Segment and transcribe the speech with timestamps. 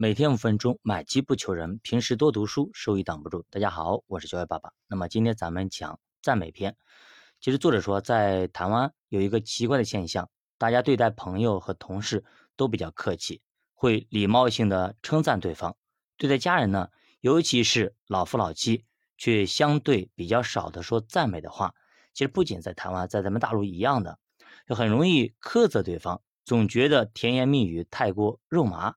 [0.00, 3.44] 每天五分钟，买机不求人，平时多读书，收益挡不住。
[3.50, 4.70] 大家好，我是教育爸爸。
[4.86, 6.76] 那么今天咱们讲赞美篇。
[7.40, 12.24] 其实作者说，在台湾有一个奇怪的现象，大家对待朋友和同事
[12.54, 13.42] 都比较客气，
[13.74, 15.72] 会礼貌性的称赞对方；
[16.16, 16.90] 对待家人呢，
[17.20, 18.84] 尤其是老夫老妻，
[19.16, 21.74] 却相对比较少的说赞美的话。
[22.14, 24.20] 其实不仅在台湾，在咱们大陆一样的，
[24.64, 28.94] 就很容易苛责对方，总觉得甜言蜜语太过肉麻。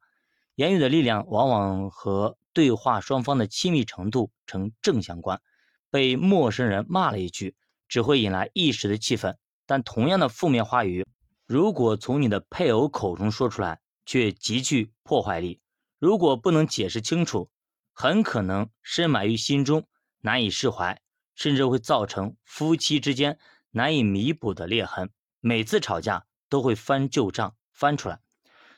[0.62, 5.42] 言语的力量往往和对话双方的亲密程度成正相关。
[5.90, 7.56] 被陌生人骂了一句，
[7.88, 9.34] 只会引来一时的气愤；
[9.66, 11.04] 但同样的负面话语，
[11.48, 15.60] 如果从你的配偶口中说出来，却极具破坏力。
[15.98, 17.50] 如果不能解释清楚，
[17.92, 19.88] 很可能深埋于心中，
[20.20, 21.02] 难以释怀，
[21.34, 23.40] 甚至会造成夫妻之间
[23.72, 25.10] 难以弥补的裂痕。
[25.40, 28.20] 每次吵架都会翻旧账，翻出来。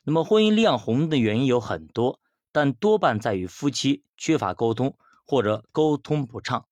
[0.06, 2.20] 那么婚姻亮红的原因有很多，
[2.52, 6.68] 但多半在于夫妻缺乏沟通或者沟通不畅。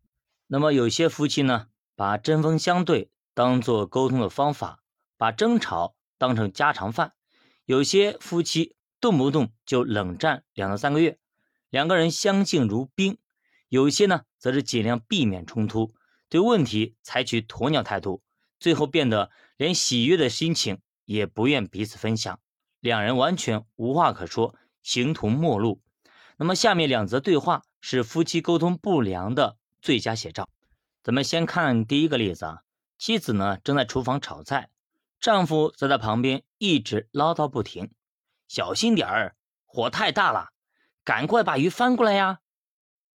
[0.47, 4.83] 那么有些夫妻呢，把针锋相对当做沟通的方法，
[5.15, 7.11] 把争吵当成家常饭；
[7.63, 11.17] 有些夫妻动不动就冷战两到三个月，
[11.69, 13.15] 两个人相敬如宾；
[13.69, 15.93] 有些呢，则是尽量避免冲突，
[16.27, 18.21] 对问题采取鸵鸟态度，
[18.59, 22.37] 最后变得连喜悦的心情也不愿彼此分享。
[22.81, 25.83] 两人完全无话可说，形同陌路。
[26.37, 30.49] 那么下面两则对话是夫妻沟通不良的最佳写照。
[31.03, 32.63] 咱们先看第一个例子啊，
[32.97, 34.69] 妻子呢正在厨房炒菜，
[35.19, 37.93] 丈夫则在旁边一直唠叨不停
[38.49, 40.49] ：“小心点儿，火太大了，
[41.03, 42.39] 赶快把鱼翻过来呀！”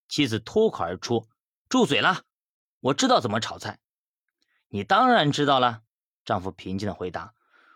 [0.08, 1.28] 妻子脱口而出
[1.70, 2.22] ：“住嘴了，
[2.80, 3.78] 我知道怎么炒菜。”
[4.70, 5.83] 你当然知道了，
[6.24, 7.34] 丈夫平静的回答：“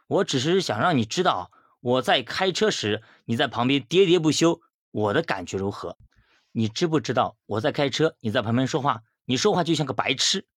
[0.08, 1.52] 我只是想让你知道。”
[1.86, 5.96] 我在开车时，你在旁边喋喋不休，我的感觉如何？
[6.50, 10.48] 你知不知道我在开车，你在旁边说话，你说话就像个白痴。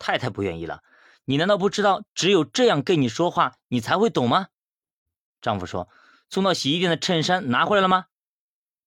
[0.00, 0.82] 太太不愿意了，
[1.26, 4.48] 你难道不知道只有这样跟你说话，你才会懂吗？
[5.40, 5.88] 丈夫说
[6.28, 8.06] ：“送到洗衣店的衬衫拿回来了吗？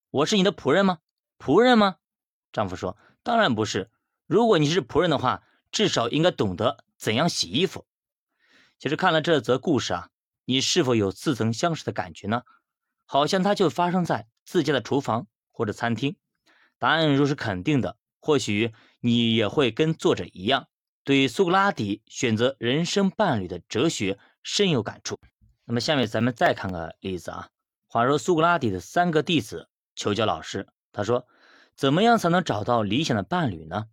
[0.09, 0.99] 我是你的仆人吗？
[1.39, 1.95] 仆人吗？”
[2.51, 3.89] 丈夫说：“当然不是。
[4.25, 7.85] 如果你是仆人的话，至少应该懂得怎样洗衣服。”
[8.77, 10.09] 其实看了这则故事啊。
[10.49, 12.43] 你是否有似曾相识的感觉呢？
[13.05, 16.15] 好像它就发生在自家的厨房或者餐厅。
[16.79, 20.69] 答案若是肯定的，或许你也会跟作者一样，
[21.03, 25.19] 对苏格拉底选择人生伴侣的哲学深有感触。
[25.65, 27.49] 那么下面咱们再看个例子啊。
[27.87, 31.27] 话说苏格拉底的三个弟子求教老师，他说
[31.75, 33.87] ：“怎么样才能找到理想的伴侣呢？”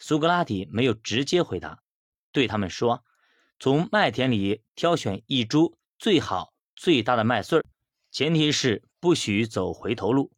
[0.00, 1.84] 苏格拉底没有直接回答，
[2.32, 3.04] 对他们说
[3.60, 7.64] ：“从麦田里挑选一株。”最好最大的麦穗儿，
[8.10, 10.32] 前提是不许走回头路。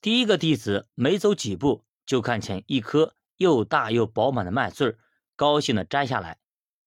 [0.00, 4.98] 第一个弟子没走几步，就看见一颗又大又饱满的麦穗儿，
[5.36, 6.38] 高兴地摘下来。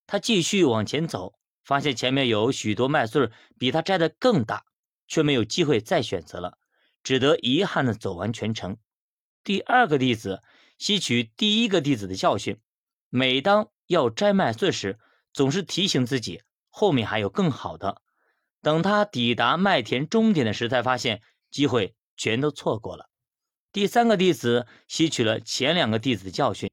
[0.08, 4.66] 他继续往前走，发现前面有许多麦穗儿比他摘的更大，
[5.08, 6.58] 却没有机会再选择了，
[7.04, 8.78] 只得遗憾地走完全程。
[9.44, 10.42] 第二个弟子
[10.80, 12.60] 吸取第一个弟子的教训，
[13.10, 14.98] 每当要摘麦穗时，
[15.34, 16.42] 总是提醒自己
[16.72, 18.02] 后面还有更好的。
[18.62, 23.10] 等他抵达麦田终点的时，才发现机会全都错过了。
[23.72, 26.72] 第三个弟子吸取了前两个弟子的教训，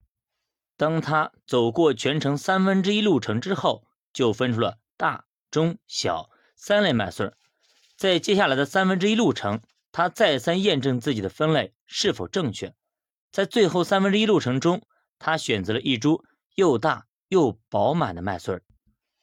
[0.77, 7.31] 当他走过全程三分之一路程之后，就分出了大、中、小三类麦穗。
[7.97, 9.61] 在接下来的三分之一路程，
[9.93, 12.75] 他再三验证自己的分类是否正确。
[13.31, 14.83] 在最后三分之一路程中，
[15.19, 16.25] 他选择了一株
[16.55, 18.61] 又大又饱满的麦穗。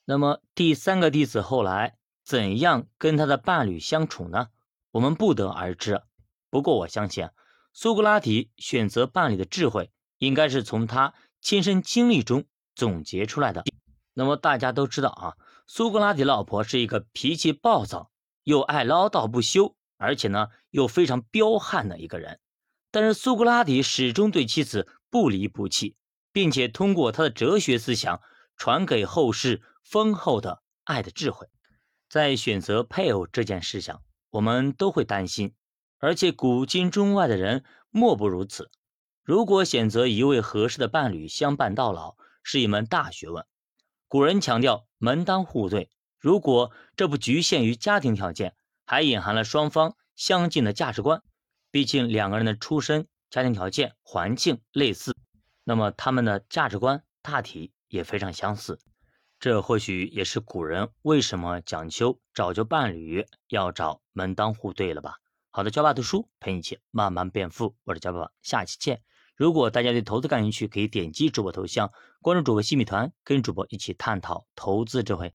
[0.06, 1.98] 那么第三个弟子后来。
[2.24, 4.48] 怎样跟他的伴侣相处呢？
[4.92, 6.02] 我们不得而知。
[6.50, 7.30] 不过我相信，
[7.74, 12.46] 苏格拉底选择伴侣的智慧，应该是从他亲身经历中
[12.76, 13.64] 总结出来的。
[14.14, 18.12] 那么大家都知道啊，苏格拉底老婆是一个脾气暴躁、
[18.44, 22.40] 又爱唠叨不休，而且呢又非常彪悍的一个人。
[22.92, 25.96] 但是苏格拉底始终对妻子不离不弃，
[26.34, 28.20] 并且通过他的哲学思想
[28.58, 31.48] 传给后世丰厚的爱的智慧。
[32.12, 35.56] 在选择配偶这件事上，我们都会担心，
[35.98, 38.70] 而且古今中外的人莫不如此。
[39.24, 43.46] 如果选择一位合适的伴侣相伴到老，是一门大学问。
[44.10, 51.24] 古人强调门当户对，如果这不局限于家庭条件，还隐含了双方相近的价值观。
[51.72, 55.16] 毕竟两个人的出身、家庭条件、环境类似，
[55.64, 58.82] 那么他们的价值观大体也非常相似。
[59.42, 65.16] 这或许也是古人为什么讲究找就伴侣要找门当户对了吧？
[65.50, 67.76] 好的，教爸读书陪你一起慢慢变富。
[67.84, 69.02] 我是教爸爸，下期见。
[69.36, 71.92] 如果大家对投资感兴趣，可以点击主播头像
[72.22, 75.28] 关注主播新米团，跟主播一起探讨投资智慧。